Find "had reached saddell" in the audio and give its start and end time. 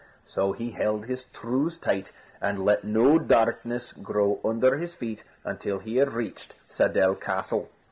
5.97-7.13